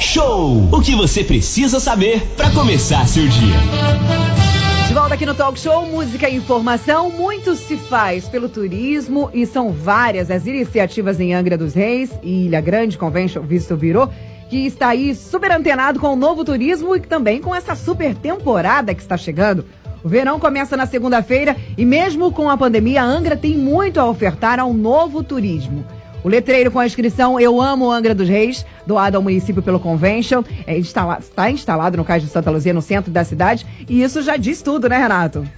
[0.00, 0.68] Show.
[0.72, 3.56] O que você precisa saber para começar seu dia.
[4.88, 7.10] De volta aqui no Talk Show, música e informação.
[7.10, 12.46] Muito se faz pelo turismo e são várias as iniciativas em Angra dos Reis e
[12.46, 14.10] Ilha Grande Convention Visto Virou,
[14.48, 18.94] que está aí super antenado com o novo turismo e também com essa super temporada
[18.94, 19.66] que está chegando.
[20.02, 24.08] O verão começa na segunda-feira e mesmo com a pandemia, a Angra tem muito a
[24.08, 25.84] ofertar ao novo turismo.
[26.22, 30.42] O letreiro com a inscrição Eu Amo Angra dos Reis, doado ao município pelo Convention,
[30.66, 34.36] é está instalado no Cais de Santa Luzia, no centro da cidade, e isso já
[34.36, 35.48] diz tudo, né, Renato?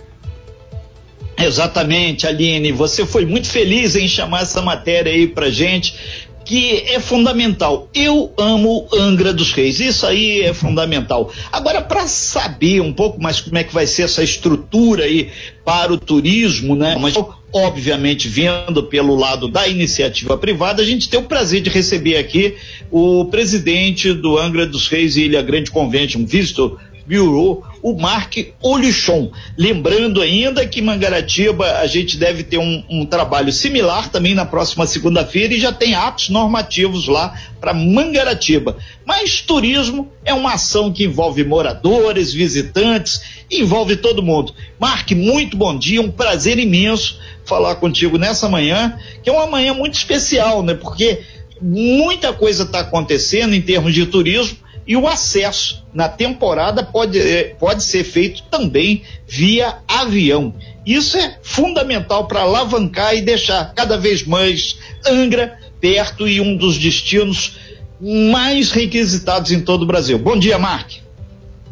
[1.39, 2.73] Exatamente, Aline.
[2.73, 7.89] Você foi muito feliz em chamar essa matéria aí pra gente que é fundamental.
[7.95, 11.33] Eu amo Angra dos Reis, isso aí é fundamental.
[11.51, 15.31] Agora, para saber um pouco mais como é que vai ser essa estrutura aí
[15.65, 16.97] para o turismo, né?
[17.01, 17.15] Mas
[17.53, 22.57] obviamente vendo pelo lado da iniciativa privada, a gente tem o prazer de receber aqui
[22.91, 29.31] o presidente do Angra dos Reis e Ilha Grande Convention, visto Bureau, o Mark Olichon.
[29.57, 34.87] Lembrando ainda que Mangaratiba a gente deve ter um, um trabalho similar também na próxima
[34.87, 38.77] segunda-feira e já tem atos normativos lá para Mangaratiba.
[39.05, 44.55] Mas turismo é uma ação que envolve moradores, visitantes, envolve todo mundo.
[44.79, 49.75] Mark, muito bom dia, um prazer imenso falar contigo nessa manhã, que é uma manhã
[49.75, 50.75] muito especial, né?
[50.75, 51.21] Porque
[51.61, 57.55] muita coisa está acontecendo em termos de turismo e o acesso na temporada pode, eh,
[57.59, 60.55] pode ser feito também via avião.
[60.85, 66.79] Isso é fundamental para alavancar e deixar cada vez mais Angra perto e um dos
[66.79, 67.59] destinos
[68.01, 70.19] mais requisitados em todo o Brasil.
[70.19, 70.93] Bom dia, Mark.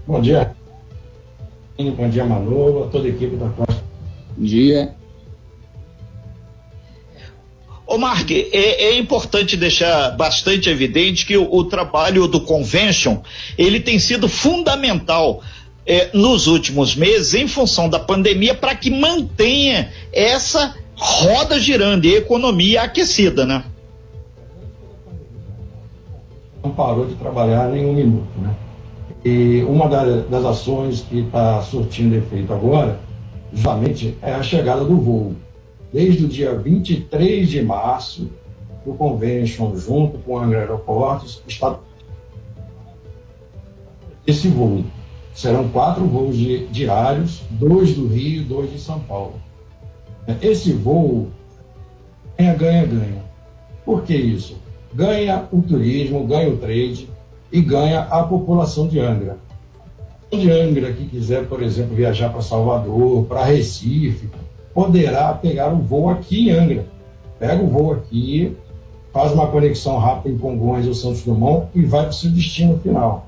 [0.06, 0.53] Bom dia.
[1.77, 3.83] Bom dia, Manu, a toda a equipe da Costa.
[4.36, 4.94] Bom dia.
[7.91, 13.19] Ô Mark, é, é, importante deixar bastante evidente que o, o, trabalho do Convention
[13.58, 15.42] ele tem sido fundamental
[15.84, 22.15] é, nos últimos meses em função da pandemia para que mantenha essa roda girando e
[22.15, 23.65] economia aquecida, né?
[26.62, 28.54] Não parou de trabalhar nem um minuto, né?
[29.25, 33.00] E uma das ações que está surtindo efeito agora,
[33.53, 35.34] justamente, é a chegada do voo
[35.93, 38.31] desde o dia 23 de março,
[38.87, 41.78] o Convention, junto com a Angra Aeroportos, está
[44.27, 44.84] esse voo.
[45.34, 49.34] Serão quatro voos diários, dois do Rio, dois de São Paulo.
[50.43, 51.28] Esse voo
[52.39, 53.25] ganha, ganha, ganha.
[53.84, 54.57] Por que isso?
[54.95, 57.09] Ganha o turismo, ganha o trade
[57.53, 59.39] e ganha a população de Angra.
[60.31, 64.28] De Angra que quiser, por exemplo, viajar para Salvador, para Recife,
[64.80, 66.86] poderá pegar o voo aqui em Angra.
[67.38, 68.56] Pega o voo aqui,
[69.12, 72.78] faz uma conexão rápida em Congonhas ou Santos Dumont e vai para o seu destino
[72.78, 73.26] final.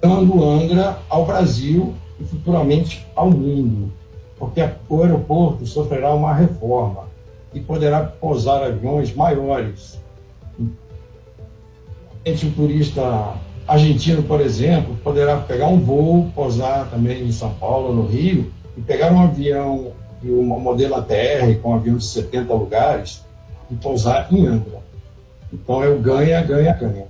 [0.00, 3.92] Dando Angra ao Brasil e futuramente ao mundo,
[4.38, 7.04] porque o aeroporto sofrerá uma reforma
[7.52, 10.00] e poderá pousar aviões maiores.
[12.26, 13.34] O turista
[13.66, 18.82] argentino, por exemplo, poderá pegar um voo, pousar também em São Paulo, no Rio, e
[18.82, 23.24] pegar um avião e um modelo ATR com um avião de 70 lugares
[23.70, 24.78] e pousar em Angra.
[25.52, 27.06] Então é o ganha, ganha, ganha.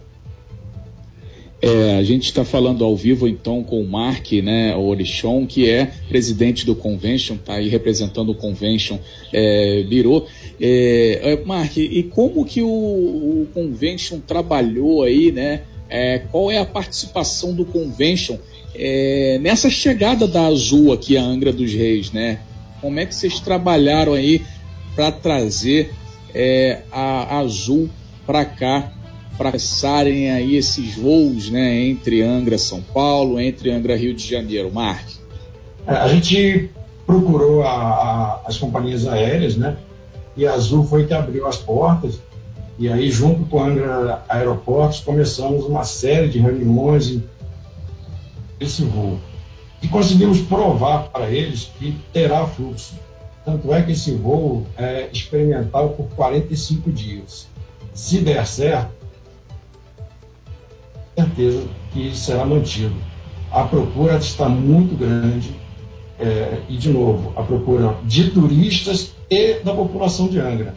[1.61, 5.91] É, a gente está falando ao vivo então com o Mark, né, Orichon, que é
[6.09, 8.99] presidente do Convention, está aí representando o Convention
[9.33, 10.25] é, Biro.
[10.61, 15.63] É, é, Mark, e como que o, o Convention trabalhou aí, né?
[15.89, 18.37] É, qual é a participação do Convention
[18.75, 22.41] é, nessa chegada da Azul aqui a Angra dos Reis, né?
[22.81, 24.45] Como é que vocês trabalharam aí
[24.95, 25.93] para trazer
[26.35, 27.89] é, a Azul
[28.27, 28.93] para cá,
[29.37, 31.81] para começarem aí esses voos, né?
[31.81, 35.09] Entre Angra São Paulo, entre Angra Rio de Janeiro, Mark?
[35.87, 36.71] É, a gente
[37.07, 39.77] procurou a, a, as companhias aéreas, né?
[40.37, 42.21] E a Azul foi que abriu as portas.
[42.79, 47.19] E aí, junto com a Angra Aeroportos, começamos uma série de reuniões
[48.61, 49.19] esse voo.
[49.83, 52.95] E conseguimos provar para eles que terá fluxo.
[53.45, 57.49] Tanto é que esse voo é experimental por 45 dias.
[57.95, 58.93] Se der certo,
[61.17, 62.95] certeza que será mantido.
[63.51, 65.53] A procura está muito grande
[66.19, 70.75] é, e, de novo, a procura de turistas e da população de Angra.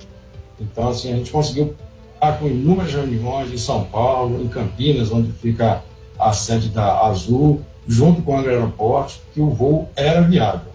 [0.60, 1.76] Então, assim, a gente conseguiu
[2.22, 5.84] estar com inúmeras reuniões em São Paulo, em Campinas, onde fica
[6.20, 10.72] a sede da Azul, junto com o aeroporto, que o voo era viável.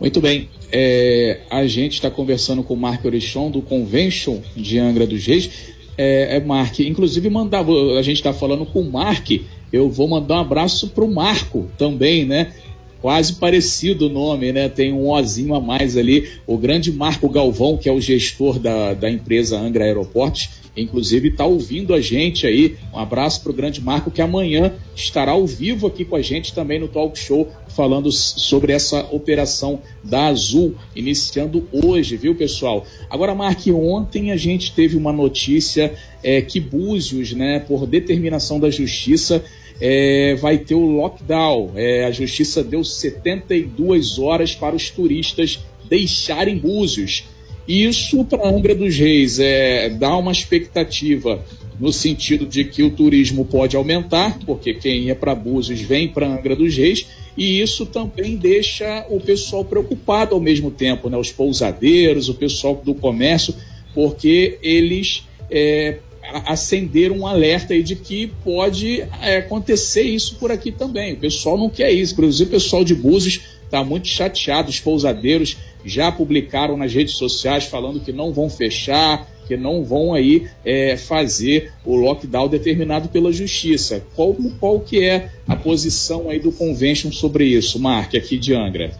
[0.00, 0.48] Muito bem.
[0.72, 5.48] É, a gente está conversando com o Marco Orichon, do Convention de Angra dos Reis.
[5.96, 6.80] é, é Mark.
[6.80, 7.64] Inclusive, mandar,
[7.96, 9.30] a gente está falando com o Mark,
[9.72, 12.52] eu vou mandar um abraço para o Marco também, né?
[13.00, 14.68] Quase parecido o nome, né?
[14.68, 16.28] Tem um ozinho a mais ali.
[16.46, 21.44] O grande Marco Galvão, que é o gestor da, da empresa Angra Aeroportos, inclusive está
[21.44, 22.76] ouvindo a gente aí.
[22.92, 26.52] Um abraço para o grande Marco, que amanhã estará ao vivo aqui com a gente
[26.52, 32.84] também no Talk Show, falando sobre essa operação da Azul, iniciando hoje, viu, pessoal?
[33.08, 38.70] Agora, Mark, ontem a gente teve uma notícia é, que Búzios, né, por determinação da
[38.70, 39.44] Justiça,
[39.80, 41.72] é, vai ter o lockdown.
[41.74, 47.24] É, a Justiça deu 72 horas para os turistas deixarem Búzios.
[47.66, 51.44] Isso para Angra dos Reis é, dá uma expectativa
[51.78, 56.26] no sentido de que o turismo pode aumentar, porque quem ia para Búzios vem para
[56.26, 61.16] Angra dos Reis, e isso também deixa o pessoal preocupado ao mesmo tempo, né?
[61.16, 63.54] os pousadeiros, o pessoal do comércio,
[63.94, 65.98] porque eles é,
[66.46, 71.14] acenderam um alerta aí de que pode é, acontecer isso por aqui também.
[71.14, 75.56] O pessoal não quer isso, inclusive o pessoal de Búzios está muito chateado, os pousadeiros
[75.84, 80.96] já publicaram nas redes sociais falando que não vão fechar, que não vão aí é,
[80.96, 84.04] fazer o lockdown determinado pela justiça.
[84.14, 88.92] Qual, qual que é a posição aí do convention sobre isso, Mark, aqui de Angra?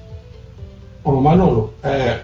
[1.04, 2.20] Bom, Manolo, é,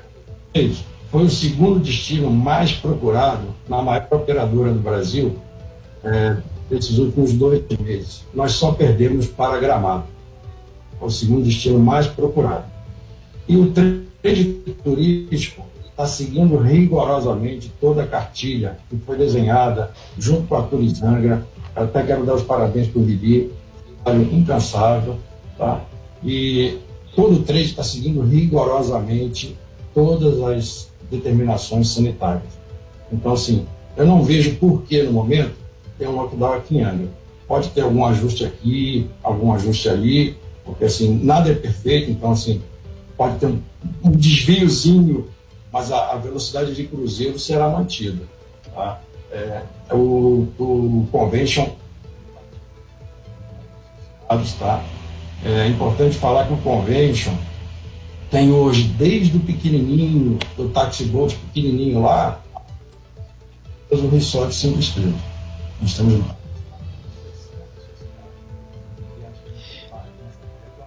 [1.14, 5.37] foi o segundo destino mais procurado na maior operadora do Brasil
[6.02, 6.38] é,
[6.69, 8.25] nesses últimos dois meses.
[8.34, 10.06] Nós só perdemos para Gramado.
[11.00, 12.64] É o segundo destino mais procurado.
[13.46, 13.72] E o
[14.25, 14.44] rede
[14.82, 21.46] turístico está seguindo rigorosamente toda a cartilha que foi desenhada junto com a Turizangra.
[21.76, 23.52] Até quero dar os parabéns para o Vivi,
[24.02, 25.17] trabalho incansável,
[25.56, 25.81] tá?
[26.25, 26.76] E
[27.14, 29.56] todo o trade está seguindo rigorosamente
[29.94, 32.52] todas as determinações sanitárias.
[33.12, 33.66] Então, assim,
[33.96, 35.55] eu não vejo por que no momento
[35.99, 37.08] ter um lockdown aqui em Angra.
[37.46, 42.62] Pode ter algum ajuste aqui, algum ajuste ali, porque assim, nada é perfeito, então assim,
[43.16, 43.61] pode ter um,
[44.02, 45.28] um desviozinho,
[45.70, 48.22] mas a, a, velocidade de cruzeiro será mantida.
[48.75, 49.00] Tá?
[49.31, 49.62] É,
[49.93, 51.69] o, o convention
[54.58, 54.82] tá?
[55.44, 57.34] É importante falar que o convention
[58.34, 62.42] tem hoje, desde o pequenininho, do taxi boat pequenininho lá,
[63.88, 65.14] o resort cinco estrelas.
[65.81, 66.20] Nós temos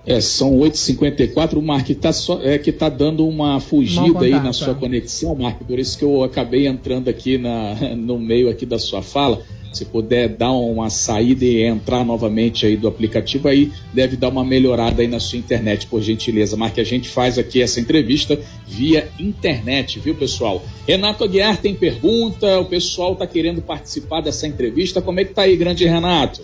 [0.06, 1.58] É, são 8h54.
[1.58, 2.12] O Mark está
[2.42, 6.24] é, que tá dando uma fugida aí na sua conexão, Mark, por isso que eu
[6.24, 9.42] acabei entrando aqui na, no meio aqui da sua fala.
[9.72, 14.44] Se puder dar uma saída e entrar novamente aí do aplicativo, aí deve dar uma
[14.44, 16.58] melhorada aí na sua internet, por gentileza.
[16.58, 20.64] Mark, a gente faz aqui essa entrevista via internet, viu, pessoal?
[20.88, 25.02] Renato Aguiar tem pergunta, o pessoal está querendo participar dessa entrevista.
[25.02, 26.42] Como é que tá aí, grande Renato?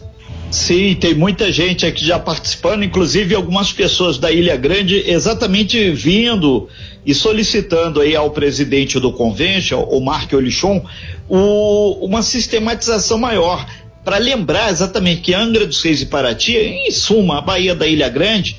[0.54, 6.70] Sim, tem muita gente aqui já participando, inclusive algumas pessoas da Ilha Grande exatamente vindo
[7.04, 10.86] e solicitando aí ao presidente do convention, o Mark Olichon,
[11.28, 13.68] o, uma sistematização maior.
[14.06, 18.08] Para lembrar exatamente que Angra dos Reis e Paraty, em suma, a Baía da Ilha
[18.08, 18.56] Grande,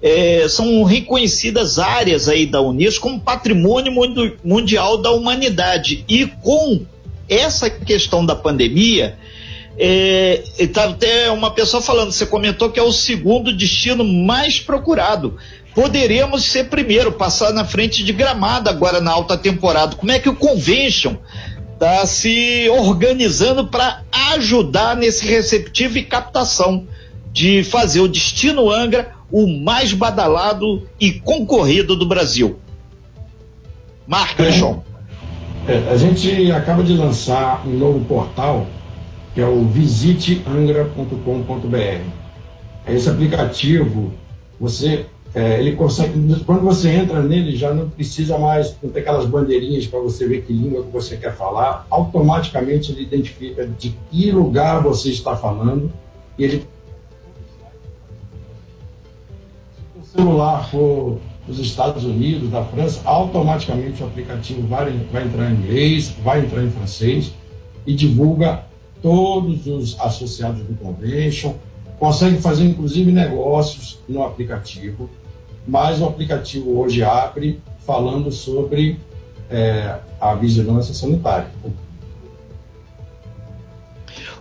[0.00, 3.92] é, são reconhecidas áreas aí da Unesco como patrimônio
[4.42, 6.06] mundial da humanidade.
[6.08, 6.86] E com
[7.28, 9.18] essa questão da pandemia
[9.76, 15.36] é, tá até uma pessoa falando, você comentou que é o segundo destino mais procurado.
[15.74, 19.96] Poderíamos ser primeiro, passar na frente de Gramado agora na alta temporada.
[19.96, 21.16] Como é que o Convention
[21.72, 24.02] está se organizando para
[24.34, 26.86] ajudar nesse receptivo e captação
[27.32, 32.60] de fazer o destino Angra o mais badalado e concorrido do Brasil?
[34.06, 38.66] Marca, é, é, a gente acaba de lançar um novo portal
[39.34, 42.04] que é o visiteangra.com.br.
[42.86, 44.12] Esse aplicativo,
[44.60, 49.88] você, é, ele consegue, quando você entra nele, já não precisa mais ter aquelas bandeirinhas
[49.88, 51.84] para você ver que língua que você quer falar.
[51.90, 55.92] Automaticamente ele identifica de que lugar você está falando
[56.38, 56.64] e ele
[60.00, 65.50] se o celular for dos Estados Unidos, da França, automaticamente o aplicativo vai, vai entrar
[65.50, 67.32] em inglês, vai entrar em francês
[67.86, 68.64] e divulga
[69.04, 71.52] todos os associados do convention,
[71.98, 75.10] conseguem fazer inclusive negócios no aplicativo,
[75.68, 78.98] mas o aplicativo hoje abre falando sobre
[79.50, 81.50] é, a vigilância sanitária.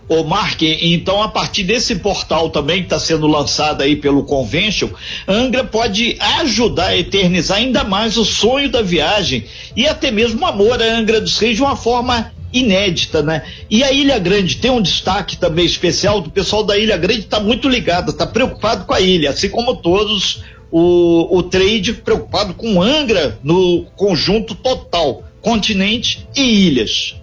[0.08, 4.90] Ô Mark, então a partir desse portal também que está sendo lançado aí pelo Convention,
[5.28, 10.46] Angra pode ajudar a eternizar ainda mais o sonho da viagem e até mesmo o
[10.46, 13.44] amor a Angra dos Reis de uma forma inédita, né?
[13.70, 17.40] E a Ilha Grande tem um destaque também especial, o pessoal da Ilha Grande está
[17.40, 22.82] muito ligado, está preocupado com a ilha, assim como todos o, o trade preocupado com
[22.82, 27.16] Angra no conjunto total, continente e ilhas.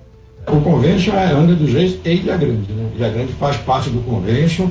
[0.47, 2.91] O convention é Angra dos Reis e Ilha Grande, né?
[2.97, 4.69] Ilha Grande faz parte do convention,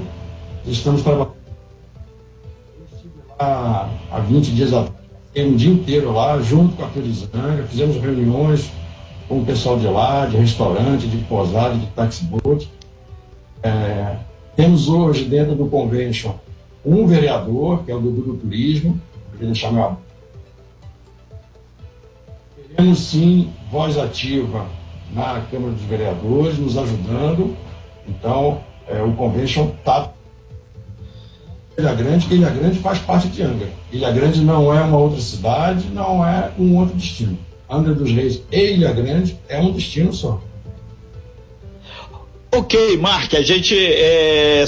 [0.67, 1.33] estamos trabalhando
[3.39, 4.99] lá há 20 dias atrás,
[5.37, 8.69] um dia inteiro lá, junto com a Turizanga, fizemos reuniões
[9.29, 12.67] com o pessoal de lá, de restaurante, de posada, de taxi boat.
[13.61, 14.15] É,
[14.55, 16.33] temos hoje dentro do convention
[16.83, 18.99] um vereador, que é o Dudu do Turismo,
[19.31, 19.97] queria deixar meu
[22.75, 24.65] Teremos sim voz ativa
[25.13, 27.55] na Câmara dos Vereadores, nos ajudando.
[28.07, 30.11] Então, é, o convention está.
[31.77, 33.69] Ilha Grande, Ilha Grande faz parte de Angra.
[33.91, 37.37] Ilha Grande não é uma outra cidade, não é um outro destino.
[37.69, 40.41] Angra dos Reis e Ilha Grande é um destino só.
[42.51, 44.65] Ok, Mark, a gente é,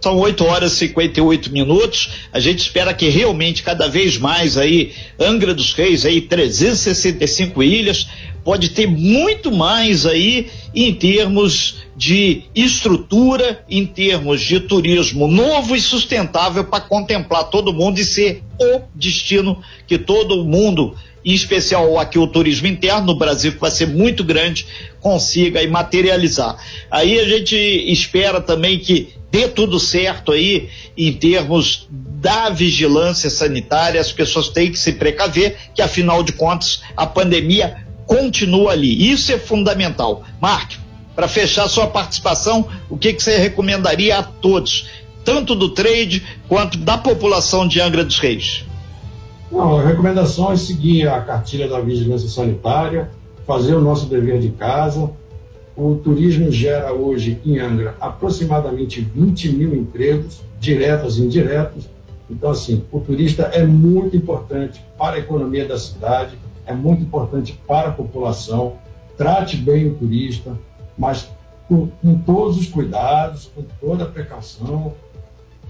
[0.00, 2.10] são 8 horas e 58 minutos.
[2.32, 8.08] A gente espera que realmente cada vez mais aí, Angra dos Reis, aí 365 ilhas,
[8.42, 15.80] pode ter muito mais aí em termos de estrutura, em termos de turismo novo e
[15.80, 22.18] sustentável para contemplar todo mundo e ser o destino que todo mundo em especial aqui
[22.18, 24.66] o turismo interno no Brasil, que vai ser muito grande,
[25.00, 26.56] consiga aí materializar.
[26.90, 34.00] Aí a gente espera também que dê tudo certo aí em termos da vigilância sanitária,
[34.00, 39.10] as pessoas têm que se precaver, que afinal de contas a pandemia continua ali.
[39.10, 40.24] Isso é fundamental.
[40.40, 40.72] Mark,
[41.14, 44.86] para fechar sua participação, o que, que você recomendaria a todos,
[45.24, 48.64] tanto do trade quanto da população de Angra dos Reis?
[49.52, 53.10] Não, a recomendação é seguir a cartilha da vigilância sanitária,
[53.46, 55.10] fazer o nosso dever de casa.
[55.76, 61.86] O turismo gera hoje em Angra aproximadamente 20 mil empregos, diretos e indiretos.
[62.30, 67.60] Então, assim, o turista é muito importante para a economia da cidade, é muito importante
[67.68, 68.78] para a população.
[69.18, 70.56] Trate bem o turista,
[70.96, 71.28] mas
[71.68, 74.94] com, com todos os cuidados, com toda a precaução,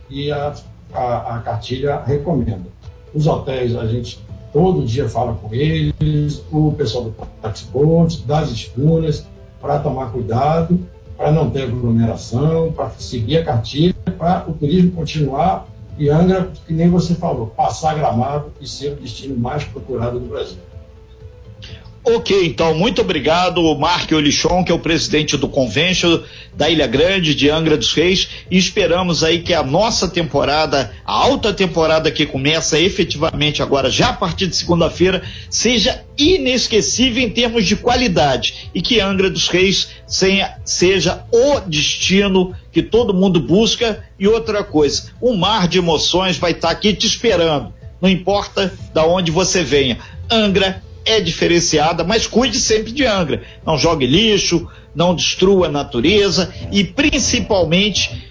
[0.08, 0.54] e a,
[0.94, 2.70] a, a cartilha recomenda.
[3.14, 4.18] Os hotéis, a gente
[4.52, 9.26] todo dia fala com eles, o pessoal do taxi boats, das escunas,
[9.60, 10.78] para tomar cuidado,
[11.16, 15.66] para não ter aglomeração, para seguir a cartilha, para o turismo continuar
[15.98, 20.26] e Angra, que nem você falou, passar gramado e ser o destino mais procurado do
[20.26, 20.58] Brasil.
[22.04, 26.20] Ok, então, muito obrigado, Mark Olichon, que é o presidente do Convention
[26.52, 31.12] da Ilha Grande, de Angra dos Reis, e esperamos aí que a nossa temporada, a
[31.12, 37.64] alta temporada que começa efetivamente agora, já a partir de segunda-feira, seja inesquecível em termos
[37.64, 39.90] de qualidade e que Angra dos Reis
[40.64, 44.04] seja o destino que todo mundo busca.
[44.18, 49.06] E outra coisa, um mar de emoções vai estar aqui te esperando, não importa da
[49.06, 49.98] onde você venha.
[50.28, 53.42] Angra é diferenciada, mas cuide sempre de Angra.
[53.64, 58.30] Não jogue lixo, não destrua a natureza e principalmente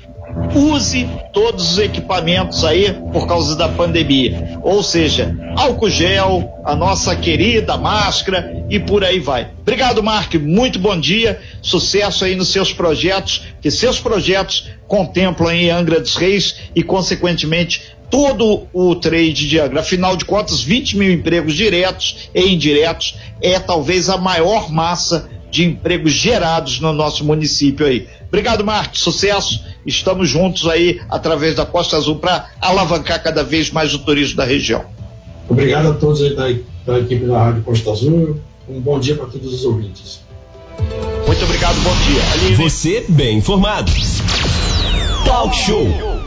[0.56, 4.60] use todos os equipamentos aí por causa da pandemia.
[4.62, 9.50] Ou seja, álcool gel, a nossa querida máscara e por aí vai.
[9.62, 10.34] Obrigado, Mark.
[10.36, 11.40] Muito bom dia.
[11.62, 17.96] Sucesso aí nos seus projetos, que seus projetos contemplam aí Angra dos Reis e, consequentemente,
[18.12, 19.80] todo o trade de Angra.
[19.80, 25.66] Afinal de contas, 20 mil empregos diretos e indiretos é talvez a maior massa de
[25.66, 28.08] empregos gerados no nosso município aí.
[28.28, 29.02] Obrigado, Marcos.
[29.02, 29.64] Sucesso.
[29.86, 34.46] Estamos juntos aí através da Costa Azul para alavancar cada vez mais o turismo da
[34.46, 34.86] região.
[35.50, 38.40] Obrigado a todos aí da, da equipe da Rádio Costa Azul.
[38.70, 40.22] Um bom dia para todos os ouvintes.
[41.28, 42.32] Muito obrigado, bom dia.
[42.34, 42.56] Aline.
[42.56, 43.92] Você bem informado.
[45.26, 46.11] Talk Show.